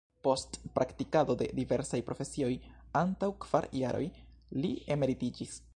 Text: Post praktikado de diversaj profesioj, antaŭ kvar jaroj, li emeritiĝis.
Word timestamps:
Post 0.27 0.55
praktikado 0.77 1.35
de 1.41 1.49
diversaj 1.59 2.01
profesioj, 2.09 2.51
antaŭ 3.05 3.31
kvar 3.45 3.69
jaroj, 3.83 4.05
li 4.63 4.75
emeritiĝis. 4.97 5.61